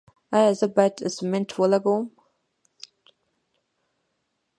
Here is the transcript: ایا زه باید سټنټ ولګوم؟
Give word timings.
ایا 0.35 0.51
زه 0.59 0.65
باید 0.75 0.95
سټنټ 1.15 1.49
ولګوم؟ 1.59 2.03